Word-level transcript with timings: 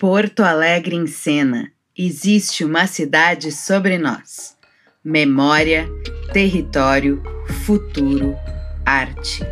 Porto 0.00 0.42
Alegre 0.42 0.96
em 0.96 1.06
cena. 1.06 1.70
Existe 1.94 2.64
uma 2.64 2.86
cidade 2.86 3.52
sobre 3.52 3.98
nós. 3.98 4.56
Memória, 5.04 5.86
território, 6.32 7.22
futuro, 7.66 8.34
arte. 8.82 9.44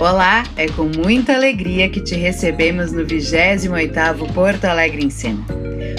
Olá, 0.00 0.44
é 0.56 0.66
com 0.68 0.84
muita 0.84 1.34
alegria 1.34 1.90
que 1.90 2.00
te 2.00 2.14
recebemos 2.14 2.92
no 2.92 3.04
28º 3.04 4.32
Porto 4.32 4.64
Alegre 4.64 5.04
em 5.04 5.10
Cena. 5.10 5.44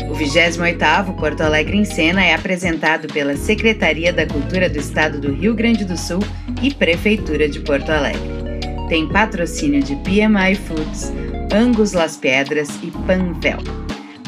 O 0.09 0.15
28º 0.15 1.15
Porto 1.19 1.41
Alegre 1.41 1.77
em 1.77 1.85
Cena 1.85 2.25
é 2.25 2.33
apresentado 2.33 3.07
pela 3.13 3.37
Secretaria 3.37 4.11
da 4.11 4.25
Cultura 4.25 4.67
do 4.67 4.79
Estado 4.79 5.21
do 5.21 5.31
Rio 5.31 5.53
Grande 5.53 5.85
do 5.85 5.95
Sul 5.95 6.23
e 6.59 6.73
Prefeitura 6.73 7.47
de 7.47 7.59
Porto 7.59 7.91
Alegre. 7.91 8.41
Tem 8.89 9.07
patrocínio 9.07 9.83
de 9.83 9.95
PMI 9.97 10.55
Foods, 10.55 11.13
Angus 11.53 11.91
Las 11.91 12.15
Pedras 12.15 12.69
e 12.81 12.89
Panvel. 13.05 13.57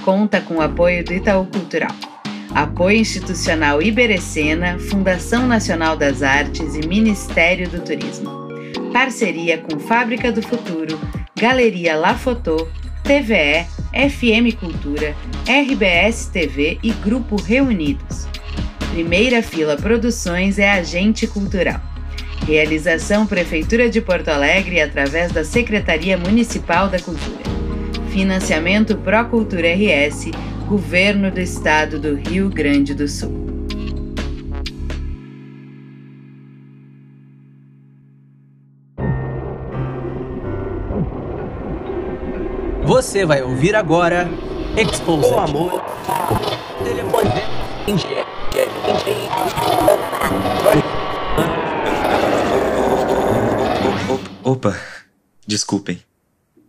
Conta 0.03 0.41
com 0.41 0.55
o 0.55 0.61
apoio 0.61 1.05
do 1.05 1.13
Itaú 1.13 1.45
Cultural. 1.45 1.95
Apoio 2.53 2.97
institucional 2.97 3.81
Iberecena, 3.81 4.77
Fundação 4.77 5.47
Nacional 5.47 5.95
das 5.95 6.21
Artes 6.21 6.75
e 6.75 6.85
Ministério 6.85 7.69
do 7.69 7.79
Turismo. 7.79 8.29
Parceria 8.91 9.57
com 9.57 9.79
Fábrica 9.79 10.33
do 10.33 10.41
Futuro, 10.41 10.99
Galeria 11.39 11.95
La 11.95 12.13
Fotô, 12.13 12.67
TVE, 13.03 13.65
FM 13.93 14.59
Cultura, 14.59 15.15
RBS 15.47 16.27
TV 16.27 16.77
e 16.83 16.91
Grupo 16.91 17.37
Reunidos. 17.37 18.27
Primeira 18.91 19.41
Fila 19.41 19.77
Produções 19.77 20.59
é 20.59 20.69
agente 20.69 21.25
cultural. 21.25 21.92
Realização 22.45 23.25
Prefeitura 23.25 23.89
de 23.89 24.01
Porto 24.01 24.27
Alegre 24.27 24.81
através 24.81 25.31
da 25.31 25.45
Secretaria 25.45 26.17
Municipal 26.17 26.89
da 26.89 26.99
Cultura. 26.99 27.41
Financiamento 28.09 28.97
Procultura 28.97 29.67
RS, 29.73 30.31
Governo 30.67 31.31
do 31.31 31.39
Estado 31.39 31.97
do 31.97 32.15
Rio 32.15 32.49
Grande 32.49 32.93
do 32.93 33.07
Sul. 33.07 33.31
Você 42.83 43.25
vai 43.25 43.41
ouvir 43.41 43.73
agora 43.75 44.29
Exposed. 44.77 45.33
O 45.33 45.39
amor. 45.39 45.81
Telefone. 46.83 47.29
Opa, 54.53 54.79
desculpem. 55.47 55.99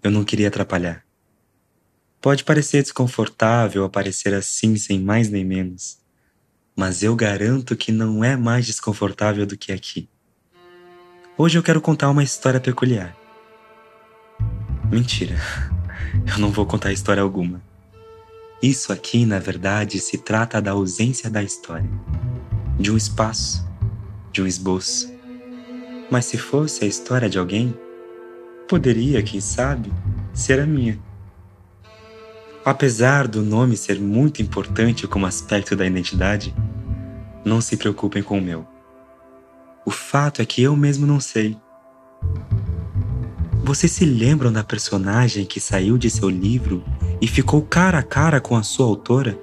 Eu 0.03 0.11
não 0.11 0.25
queria 0.25 0.49
atrapalhar. 0.49 1.05
Pode 2.19 2.43
parecer 2.43 2.83
desconfortável 2.83 3.85
aparecer 3.85 4.33
assim 4.33 4.75
sem 4.77 4.99
mais 4.99 5.29
nem 5.29 5.45
menos, 5.45 5.99
mas 6.75 7.03
eu 7.03 7.15
garanto 7.15 7.77
que 7.77 7.93
não 7.93 8.25
é 8.25 8.39
mais 8.39 8.65
desconfortável 8.65 9.45
do 9.45 9.55
que 9.55 9.71
aqui. 9.71 10.09
Hoje 11.37 11.59
eu 11.59 11.63
quero 11.63 11.79
contar 11.79 12.09
uma 12.09 12.25
história 12.25 12.59
peculiar. 12.59 13.15
Mentira, 14.91 15.37
eu 16.27 16.39
não 16.39 16.51
vou 16.51 16.65
contar 16.65 16.91
história 16.91 17.23
alguma. 17.23 17.63
Isso 18.63 18.95
aqui, 18.95 19.27
na 19.27 19.39
verdade, 19.39 19.99
se 19.99 20.17
trata 20.17 20.59
da 20.59 20.71
ausência 20.71 21.29
da 21.29 21.43
história, 21.43 21.91
de 22.81 22.91
um 22.91 22.97
espaço, 22.97 23.63
de 24.33 24.41
um 24.41 24.47
esboço 24.47 25.14
mas 26.11 26.25
se 26.25 26.39
fosse 26.39 26.85
a 26.85 26.87
história 26.87 27.29
de 27.29 27.39
alguém, 27.39 27.77
poderia, 28.69 29.23
quem 29.23 29.41
sabe, 29.41 29.93
ser 30.33 30.61
a 30.61 30.67
minha. 30.67 30.99
Apesar 32.65 33.29
do 33.29 33.43
nome 33.43 33.77
ser 33.77 34.01
muito 34.01 34.41
importante 34.41 35.07
como 35.07 35.27
aspecto 35.27 35.77
da 35.77 35.87
identidade, 35.87 36.55
não 37.45 37.61
se 37.61 37.77
preocupem 37.77 38.23
com 38.23 38.39
o 38.39 38.43
meu. 38.43 38.67
O 39.85 39.91
fato 39.91 40.41
é 40.41 40.47
que 40.47 40.63
eu 40.63 40.75
mesmo 40.75 41.07
não 41.07 41.21
sei. 41.21 41.57
Vocês 43.63 43.93
se 43.93 44.05
lembram 44.05 44.53
da 44.53 44.65
personagem 44.65 45.45
que 45.45 45.61
saiu 45.61 45.99
de 45.99 46.09
seu 46.09 46.29
livro 46.29 46.83
e 47.21 47.27
ficou 47.27 47.63
cara 47.63 47.99
a 47.99 48.03
cara 48.03 48.41
com 48.41 48.57
a 48.57 48.63
sua 48.63 48.87
autora? 48.87 49.39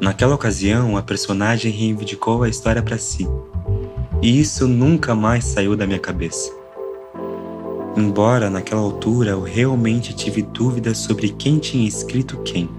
Naquela 0.00 0.34
ocasião, 0.34 0.96
a 0.96 1.02
personagem 1.02 1.70
reivindicou 1.70 2.42
a 2.42 2.48
história 2.48 2.82
para 2.82 2.98
si 2.98 3.26
e 4.22 4.38
isso 4.38 4.68
nunca 4.68 5.16
mais 5.16 5.44
saiu 5.44 5.74
da 5.76 5.84
minha 5.84 5.98
cabeça. 5.98 6.52
Embora 7.96 8.48
naquela 8.48 8.80
altura 8.80 9.30
eu 9.30 9.42
realmente 9.42 10.14
tive 10.14 10.42
dúvidas 10.42 10.98
sobre 10.98 11.30
quem 11.30 11.58
tinha 11.58 11.86
escrito 11.86 12.38
quem. 12.38 12.70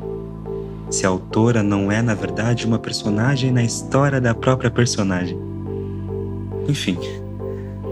Se 0.90 1.06
a 1.06 1.10
autora 1.10 1.62
não 1.62 1.92
é, 1.92 2.02
na 2.02 2.14
verdade, 2.14 2.66
uma 2.66 2.80
personagem 2.80 3.52
na 3.52 3.62
história 3.62 4.22
da 4.22 4.34
própria 4.34 4.72
personagem. 4.72 5.38
Enfim, 6.68 6.98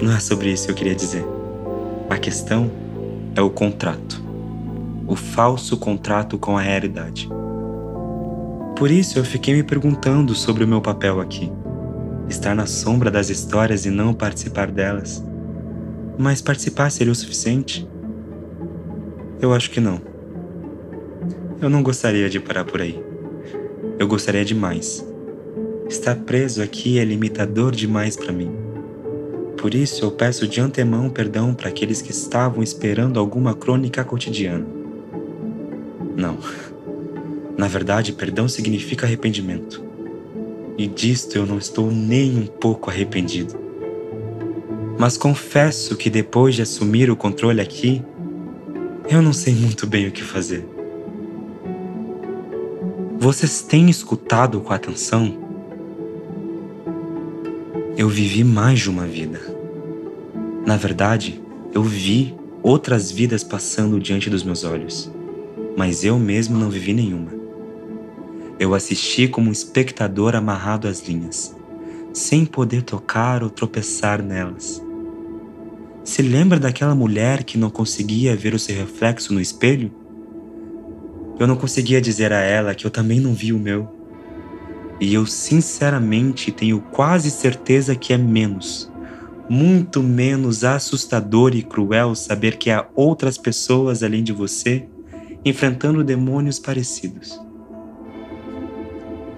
não 0.02 0.14
é 0.14 0.20
sobre 0.20 0.52
isso 0.52 0.66
que 0.66 0.72
eu 0.72 0.76
queria 0.76 0.96
dizer. 0.96 1.26
A 2.10 2.18
questão 2.18 2.72
é 3.36 3.42
o 3.42 3.50
contrato. 3.50 4.24
O 5.06 5.16
falso 5.16 5.76
contrato 5.76 6.38
com 6.38 6.58
a 6.58 6.62
realidade. 6.62 7.30
Por 8.78 8.90
isso 8.90 9.20
eu 9.20 9.26
fiquei 9.26 9.54
me 9.54 9.64
perguntando 9.64 10.34
sobre 10.34 10.64
o 10.64 10.68
meu 10.68 10.80
papel 10.80 11.20
aqui 11.20 11.52
estar 12.32 12.56
na 12.56 12.66
sombra 12.66 13.12
das 13.12 13.30
histórias 13.30 13.86
e 13.86 13.90
não 13.90 14.14
participar 14.14 14.72
delas. 14.72 15.24
Mas 16.18 16.42
participar 16.42 16.90
seria 16.90 17.12
o 17.12 17.16
suficiente? 17.16 17.88
Eu 19.40 19.54
acho 19.54 19.70
que 19.70 19.80
não. 19.80 20.02
Eu 21.62 21.70
não 21.70 21.84
gostaria 21.84 22.30
de 22.30 22.40
parar 22.40 22.64
por 22.64 22.82
aí. 22.82 23.04
Eu 24.00 24.08
gostaria 24.08 24.46
de 24.46 24.56
mais. 24.56 25.06
Estar 25.90 26.16
preso 26.16 26.64
aqui 26.64 26.98
é 26.98 27.04
limitador 27.04 27.72
demais 27.72 28.16
para 28.16 28.32
mim. 28.32 28.52
Por 29.58 29.76
isso 29.76 30.04
eu 30.06 30.12
peço 30.12 30.48
de 30.48 30.60
antemão 30.60 31.10
perdão 31.10 31.54
para 31.54 31.70
aqueles 31.70 32.02
que 32.02 32.12
estavam 32.12 32.64
esperando 32.64 33.20
alguma 33.20 33.54
crônica 33.54 34.04
cotidiana. 34.04 34.66
Não. 36.16 36.38
Na 37.58 37.68
verdade, 37.68 38.14
perdão 38.14 38.48
significa 38.48 39.06
arrependimento 39.06 39.91
e 40.78 40.88
disto 40.88 41.36
eu 41.36 41.46
não 41.46 41.58
estou 41.58 41.92
nem 41.92 42.38
um 42.38 42.46
pouco 42.46 42.90
arrependido. 42.90 43.60
Mas 44.98 45.18
confesso 45.18 45.96
que 45.96 46.10
depois 46.10 46.56
de 46.56 46.62
assumir 46.62 47.10
o 47.10 47.16
controle 47.16 47.60
aqui, 47.60 48.04
eu 49.10 49.22
não 49.22 49.34
sei 49.34 49.54
muito 49.54 49.88
bem 49.88 50.08
o 50.08 50.12
que 50.12 50.24
fazer. 50.24 50.66
Vocês 53.20 53.62
têm 53.62 53.90
escutado 53.90 54.60
com 54.62 54.74
atenção? 54.74 55.38
Eu 57.98 58.10
vivi 58.10 58.44
mais 58.44 58.80
de 58.80 58.90
uma 58.90 59.06
vida. 59.06 59.40
Na 60.66 60.78
verdade, 60.78 61.42
eu 61.74 61.84
vi 61.84 62.36
outras 62.64 63.12
vidas 63.12 63.44
passando 63.44 64.00
diante 64.00 64.30
dos 64.30 64.44
meus 64.44 64.64
olhos, 64.64 65.12
mas 65.76 66.04
eu 66.04 66.18
mesmo 66.18 66.58
não 66.58 66.70
vivi 66.70 66.94
nenhuma. 66.94 67.41
Eu 68.62 68.76
assisti 68.76 69.28
como 69.28 69.50
um 69.50 69.52
espectador 69.52 70.36
amarrado 70.36 70.88
às 70.88 71.08
linhas, 71.08 71.52
sem 72.14 72.46
poder 72.46 72.84
tocar 72.84 73.42
ou 73.42 73.50
tropeçar 73.50 74.22
nelas. 74.22 74.80
Se 76.04 76.22
lembra 76.22 76.60
daquela 76.60 76.94
mulher 76.94 77.44
que 77.44 77.58
não 77.58 77.72
conseguia 77.72 78.36
ver 78.36 78.54
o 78.54 78.60
seu 78.60 78.76
reflexo 78.76 79.34
no 79.34 79.42
espelho? 79.42 79.92
Eu 81.40 81.48
não 81.48 81.56
conseguia 81.56 82.00
dizer 82.00 82.32
a 82.32 82.40
ela 82.40 82.76
que 82.76 82.86
eu 82.86 82.92
também 82.92 83.20
não 83.20 83.34
vi 83.34 83.52
o 83.52 83.58
meu. 83.58 83.90
E 85.00 85.12
eu 85.12 85.26
sinceramente 85.26 86.52
tenho 86.52 86.82
quase 86.82 87.32
certeza 87.32 87.96
que 87.96 88.14
é 88.14 88.18
menos, 88.18 88.92
muito 89.50 90.04
menos 90.04 90.64
assustador 90.64 91.56
e 91.56 91.64
cruel 91.64 92.14
saber 92.14 92.58
que 92.58 92.70
há 92.70 92.88
outras 92.96 93.40
pessoas 93.40 94.04
além 94.04 94.24
de 94.24 94.32
você 94.32 94.86
enfrentando 95.44 96.04
demônios 96.04 96.60
parecidos. 96.60 97.42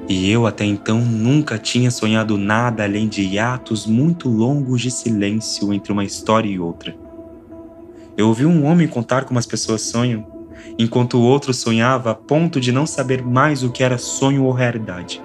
E 0.07 0.29
eu 0.29 0.45
até 0.45 0.65
então 0.65 0.99
nunca 0.99 1.57
tinha 1.57 1.89
sonhado 1.89 2.37
nada 2.37 2.83
além 2.83 3.07
de 3.07 3.21
hiatos 3.21 3.85
muito 3.85 4.27
longos 4.27 4.81
de 4.81 4.91
silêncio 4.91 5.73
entre 5.73 5.93
uma 5.93 6.03
história 6.03 6.49
e 6.49 6.59
outra. 6.59 6.95
Eu 8.17 8.27
ouvi 8.27 8.45
um 8.45 8.65
homem 8.65 8.87
contar 8.87 9.23
como 9.23 9.39
as 9.39 9.45
pessoas 9.45 9.81
sonham, 9.81 10.27
enquanto 10.77 11.17
o 11.17 11.21
outro 11.21 11.53
sonhava 11.53 12.11
a 12.11 12.15
ponto 12.15 12.59
de 12.59 12.71
não 12.71 12.85
saber 12.85 13.23
mais 13.23 13.63
o 13.63 13.71
que 13.71 13.83
era 13.83 13.97
sonho 13.97 14.43
ou 14.43 14.51
realidade. 14.51 15.21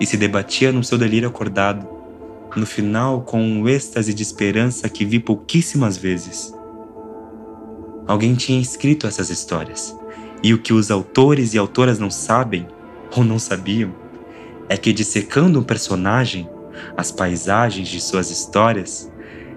E 0.00 0.04
se 0.04 0.16
debatia 0.16 0.72
no 0.72 0.82
seu 0.82 0.98
delírio 0.98 1.28
acordado, 1.28 1.86
no 2.56 2.66
final 2.66 3.20
com 3.20 3.40
um 3.40 3.68
êxtase 3.68 4.12
de 4.12 4.22
esperança 4.22 4.88
que 4.88 5.04
vi 5.04 5.20
pouquíssimas 5.20 5.96
vezes. 5.96 6.54
Alguém 8.06 8.34
tinha 8.34 8.60
escrito 8.60 9.06
essas 9.06 9.30
histórias, 9.30 9.96
e 10.42 10.52
o 10.52 10.58
que 10.58 10.72
os 10.72 10.90
autores 10.90 11.54
e 11.54 11.58
autoras 11.58 11.98
não 11.98 12.10
sabem 12.10 12.66
ou 13.16 13.24
não 13.24 13.38
sabiam 13.38 13.94
é 14.68 14.76
que, 14.76 14.92
dissecando 14.92 15.60
um 15.60 15.62
personagem, 15.62 16.48
as 16.96 17.10
paisagens 17.10 17.88
de 17.88 18.00
suas 18.00 18.30
histórias, 18.30 19.10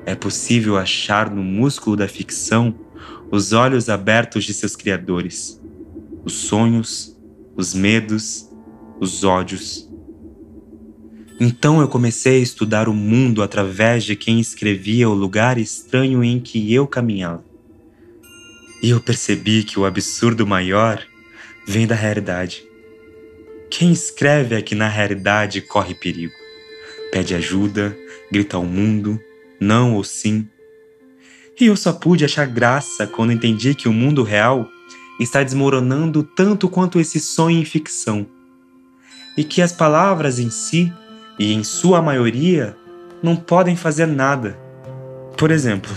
é 0.05 0.15
possível 0.15 0.77
achar 0.77 1.29
no 1.29 1.43
músculo 1.43 1.95
da 1.95 2.07
ficção 2.07 2.73
os 3.31 3.53
olhos 3.53 3.89
abertos 3.89 4.43
de 4.43 4.53
seus 4.53 4.75
criadores, 4.75 5.61
os 6.23 6.33
sonhos, 6.33 7.15
os 7.55 7.73
medos, 7.73 8.49
os 8.99 9.23
ódios. 9.23 9.87
Então 11.39 11.79
eu 11.79 11.87
comecei 11.87 12.39
a 12.39 12.43
estudar 12.43 12.89
o 12.89 12.93
mundo 12.93 13.41
através 13.41 14.03
de 14.03 14.15
quem 14.15 14.39
escrevia 14.39 15.09
o 15.09 15.13
lugar 15.13 15.57
estranho 15.57 16.23
em 16.23 16.39
que 16.39 16.73
eu 16.73 16.87
caminhava. 16.87 17.43
E 18.81 18.89
eu 18.89 18.99
percebi 18.99 19.63
que 19.63 19.79
o 19.79 19.85
absurdo 19.85 20.47
maior 20.47 21.01
vem 21.67 21.85
da 21.85 21.95
realidade. 21.95 22.68
Quem 23.69 23.91
escreve 23.91 24.55
é 24.55 24.61
que 24.61 24.73
na 24.73 24.87
realidade 24.87 25.61
corre 25.61 25.93
perigo. 25.93 26.33
Pede 27.11 27.35
ajuda, 27.35 27.95
grita 28.31 28.57
ao 28.57 28.63
mundo, 28.63 29.19
não 29.59 29.95
ou 29.95 30.03
sim. 30.03 30.47
E 31.59 31.65
eu 31.65 31.75
só 31.75 31.93
pude 31.93 32.25
achar 32.25 32.47
graça 32.47 33.05
quando 33.05 33.33
entendi 33.33 33.75
que 33.75 33.87
o 33.87 33.93
mundo 33.93 34.23
real 34.23 34.67
está 35.19 35.43
desmoronando 35.43 36.23
tanto 36.23 36.69
quanto 36.69 36.99
esse 36.99 37.19
sonho 37.19 37.59
em 37.59 37.65
ficção. 37.65 38.25
E 39.37 39.43
que 39.43 39.61
as 39.61 39.71
palavras 39.71 40.39
em 40.39 40.49
si, 40.49 40.91
e 41.37 41.53
em 41.53 41.63
sua 41.63 42.01
maioria, 42.01 42.75
não 43.21 43.35
podem 43.35 43.75
fazer 43.75 44.05
nada. 44.05 44.57
Por 45.37 45.51
exemplo, 45.51 45.91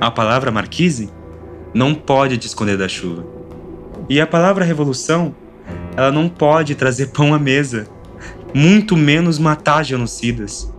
a 0.00 0.10
palavra 0.10 0.50
marquise 0.50 1.10
não 1.72 1.94
pode 1.94 2.36
te 2.36 2.46
esconder 2.46 2.76
da 2.76 2.88
chuva. 2.88 3.24
E 4.08 4.20
a 4.20 4.26
palavra 4.26 4.64
revolução, 4.64 5.34
ela 6.00 6.10
não 6.10 6.30
pode 6.30 6.74
trazer 6.74 7.08
pão 7.08 7.34
à 7.34 7.38
mesa, 7.38 7.86
muito 8.54 8.96
menos 8.96 9.38
matar 9.38 9.84
genocidas. 9.84 10.72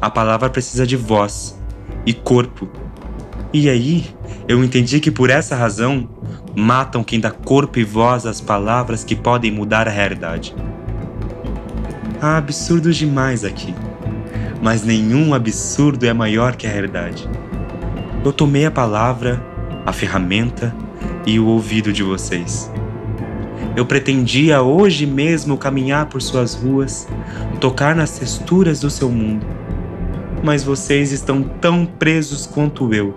A 0.00 0.08
palavra 0.08 0.48
precisa 0.48 0.86
de 0.86 0.96
voz 0.96 1.60
e 2.06 2.14
corpo. 2.14 2.66
E 3.52 3.68
aí, 3.68 4.06
eu 4.48 4.64
entendi 4.64 4.98
que 4.98 5.10
por 5.10 5.28
essa 5.28 5.54
razão, 5.54 6.08
matam 6.56 7.04
quem 7.04 7.20
dá 7.20 7.30
corpo 7.30 7.78
e 7.78 7.84
voz 7.84 8.24
às 8.24 8.40
palavras 8.40 9.04
que 9.04 9.14
podem 9.14 9.50
mudar 9.50 9.86
a 9.86 9.90
realidade. 9.90 10.56
Há 12.18 12.38
absurdos 12.38 12.96
demais 12.96 13.44
aqui, 13.44 13.74
mas 14.62 14.82
nenhum 14.82 15.34
absurdo 15.34 16.06
é 16.06 16.14
maior 16.14 16.56
que 16.56 16.66
a 16.66 16.70
realidade. 16.70 17.28
Eu 18.24 18.32
tomei 18.32 18.64
a 18.64 18.70
palavra 18.70 19.44
a 19.84 19.92
ferramenta 19.92 20.74
e 21.26 21.38
o 21.38 21.46
ouvido 21.46 21.92
de 21.92 22.02
vocês. 22.02 22.70
Eu 23.76 23.86
pretendia 23.86 24.62
hoje 24.62 25.06
mesmo 25.06 25.56
caminhar 25.56 26.06
por 26.06 26.20
suas 26.20 26.54
ruas, 26.54 27.06
tocar 27.60 27.94
nas 27.94 28.18
texturas 28.18 28.80
do 28.80 28.90
seu 28.90 29.08
mundo. 29.08 29.46
Mas 30.42 30.64
vocês 30.64 31.12
estão 31.12 31.42
tão 31.42 31.84
presos 31.84 32.46
quanto 32.46 32.92
eu. 32.92 33.16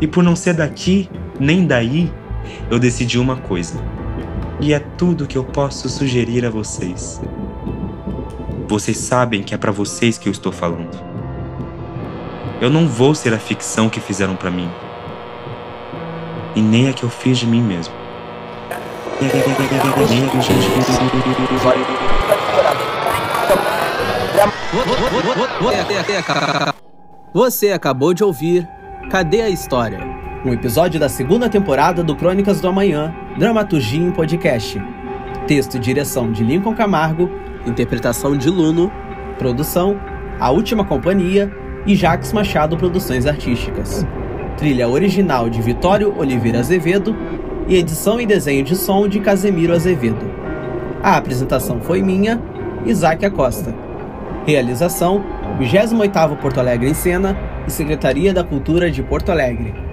E 0.00 0.06
por 0.06 0.22
não 0.22 0.34
ser 0.34 0.54
daqui 0.54 1.08
nem 1.38 1.66
daí, 1.66 2.10
eu 2.70 2.78
decidi 2.78 3.18
uma 3.18 3.36
coisa. 3.36 3.74
E 4.60 4.72
é 4.72 4.78
tudo 4.78 5.26
que 5.26 5.36
eu 5.36 5.44
posso 5.44 5.88
sugerir 5.88 6.44
a 6.44 6.50
vocês. 6.50 7.20
Vocês 8.68 8.96
sabem 8.96 9.42
que 9.42 9.54
é 9.54 9.58
para 9.58 9.72
vocês 9.72 10.16
que 10.16 10.28
eu 10.28 10.32
estou 10.32 10.52
falando. 10.52 10.98
Eu 12.60 12.70
não 12.70 12.86
vou 12.86 13.14
ser 13.14 13.34
a 13.34 13.38
ficção 13.38 13.88
que 13.88 14.00
fizeram 14.00 14.36
para 14.36 14.50
mim 14.50 14.70
e 16.54 16.60
nem 16.60 16.88
a 16.88 16.92
que 16.92 17.02
eu 17.02 17.10
fiz 17.10 17.38
de 17.38 17.46
mim 17.46 17.62
mesmo. 17.62 18.01
Você 27.32 27.72
acabou 27.72 28.14
de 28.14 28.24
ouvir 28.24 28.68
Cadê 29.10 29.42
a 29.42 29.50
História? 29.50 30.00
Um 30.44 30.52
episódio 30.52 30.98
da 30.98 31.08
segunda 31.08 31.48
temporada 31.48 32.02
do 32.02 32.16
Crônicas 32.16 32.60
do 32.60 32.68
Amanhã, 32.68 33.14
Dramaturgia 33.38 34.00
em 34.00 34.10
Podcast. 34.10 34.82
Texto 35.46 35.76
e 35.76 35.80
direção 35.80 36.32
de 36.32 36.42
Lincoln 36.42 36.74
Camargo, 36.74 37.30
interpretação 37.66 38.36
de 38.36 38.48
Luno, 38.48 38.90
produção 39.38 40.00
A 40.40 40.50
Última 40.50 40.84
Companhia 40.84 41.50
e 41.86 41.94
Jax 41.94 42.32
Machado 42.32 42.76
Produções 42.76 43.26
Artísticas 43.26 44.06
trilha 44.62 44.88
original 44.88 45.50
de 45.50 45.60
Vitório 45.60 46.16
Oliveira 46.16 46.60
Azevedo 46.60 47.16
e 47.66 47.76
edição 47.76 48.20
e 48.20 48.26
desenho 48.26 48.64
de 48.64 48.76
som 48.76 49.08
de 49.08 49.20
Casemiro 49.20 49.72
Azevedo. 49.72 50.24
A 51.02 51.16
apresentação 51.16 51.80
foi 51.80 52.02
minha, 52.02 52.40
Isaac 52.84 53.24
Acosta. 53.24 53.74
Realização: 54.46 55.24
28º 55.58 56.36
Porto 56.38 56.60
Alegre 56.60 56.88
em 56.88 56.94
Cena 56.94 57.36
e 57.66 57.70
Secretaria 57.70 58.32
da 58.32 58.44
Cultura 58.44 58.90
de 58.90 59.02
Porto 59.02 59.30
Alegre. 59.30 59.91